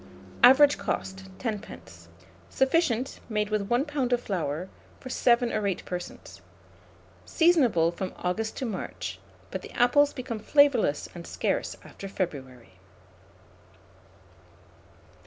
[0.41, 2.07] Average cost, 10d.
[2.49, 4.11] Sufficient, made with 1 lb.
[4.13, 4.67] of flour,
[4.99, 6.41] for 7 or 8 persons.
[7.23, 9.19] Seasonable from August to March;
[9.51, 12.79] but the apples become flavourless and scarce after February.